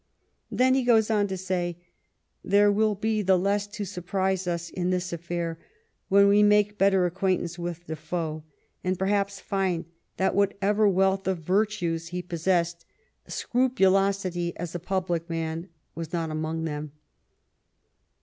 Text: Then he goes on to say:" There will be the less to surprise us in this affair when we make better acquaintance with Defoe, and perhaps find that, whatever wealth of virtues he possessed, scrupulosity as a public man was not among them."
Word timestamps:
Then 0.49 0.73
he 0.73 0.81
goes 0.83 1.11
on 1.11 1.27
to 1.27 1.37
say:" 1.37 1.77
There 2.43 2.71
will 2.71 2.95
be 2.95 3.21
the 3.21 3.37
less 3.37 3.67
to 3.67 3.85
surprise 3.85 4.47
us 4.47 4.71
in 4.71 4.89
this 4.89 5.13
affair 5.13 5.59
when 6.09 6.27
we 6.27 6.41
make 6.41 6.79
better 6.79 7.05
acquaintance 7.05 7.59
with 7.59 7.85
Defoe, 7.85 8.41
and 8.83 8.97
perhaps 8.97 9.39
find 9.39 9.85
that, 10.17 10.33
whatever 10.33 10.89
wealth 10.89 11.27
of 11.27 11.43
virtues 11.43 12.07
he 12.07 12.23
possessed, 12.23 12.83
scrupulosity 13.27 14.57
as 14.57 14.73
a 14.73 14.79
public 14.79 15.29
man 15.29 15.69
was 15.93 16.11
not 16.11 16.31
among 16.31 16.63
them." 16.63 16.93